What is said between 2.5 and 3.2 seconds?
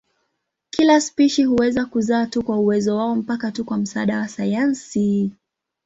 uwezo wao